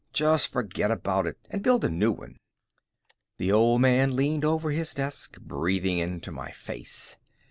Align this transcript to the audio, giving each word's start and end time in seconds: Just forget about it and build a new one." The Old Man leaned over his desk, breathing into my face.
Just 0.13 0.47
forget 0.47 0.89
about 0.89 1.27
it 1.27 1.37
and 1.51 1.61
build 1.61 1.83
a 1.85 1.87
new 1.89 2.11
one." 2.11 2.37
The 3.37 3.51
Old 3.51 3.81
Man 3.81 4.15
leaned 4.15 4.43
over 4.43 4.71
his 4.71 4.95
desk, 4.95 5.39
breathing 5.39 5.99
into 5.99 6.31
my 6.31 6.49
face. 6.49 7.17